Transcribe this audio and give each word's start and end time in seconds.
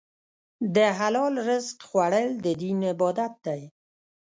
د 0.75 0.77
حلال 0.99 1.33
رزق 1.47 1.77
خوړل 1.87 2.29
د 2.43 2.45
دین 2.61 2.79
عبادت 2.91 3.33
دی. 3.45 3.61